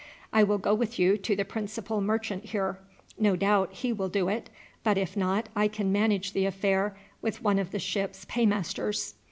[0.33, 2.79] I will go with you to the principal merchant here.
[3.19, 4.49] No doubt he will do it,
[4.83, 9.13] but if not I can manage the affair with one of the ships' paymasters."